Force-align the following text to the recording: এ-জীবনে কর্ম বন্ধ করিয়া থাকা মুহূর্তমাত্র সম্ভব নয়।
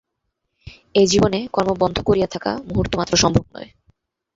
এ-জীবনে 0.95 1.39
কর্ম 1.53 1.71
বন্ধ 1.79 1.97
করিয়া 2.01 2.27
থাকা 2.27 2.51
মুহূর্তমাত্র 2.67 3.13
সম্ভব 3.17 3.45
নয়। 3.53 3.69